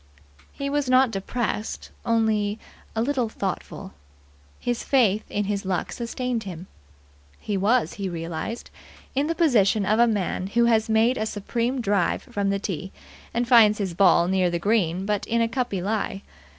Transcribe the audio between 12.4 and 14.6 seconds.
the tee, and finds his ball near the